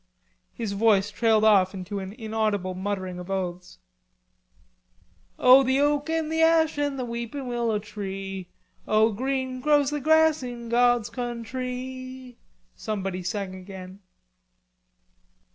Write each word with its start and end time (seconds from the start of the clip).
his 0.51 0.71
voice 0.71 1.11
trailed 1.11 1.43
off 1.45 1.75
into 1.75 1.99
an 1.99 2.11
inaudible 2.13 2.73
muttering 2.73 3.19
of 3.19 3.29
oaths. 3.29 3.77
"O 5.37 5.61
the 5.61 5.79
oak 5.79 6.09
and 6.09 6.31
the 6.31 6.41
ash 6.41 6.79
and 6.79 6.97
the 6.97 7.05
weeping 7.05 7.45
willow 7.45 7.77
tree, 7.77 8.49
O 8.87 9.11
green 9.11 9.59
grows 9.59 9.91
the 9.91 9.99
grass 10.01 10.41
in 10.41 10.69
God's 10.69 11.11
countree!" 11.11 12.35
somebody 12.75 13.21
sang 13.21 13.53
again. 13.53 13.99